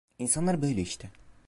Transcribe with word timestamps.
İnsanlar 0.19 0.61
böyle 0.61 0.81
işte… 0.81 1.11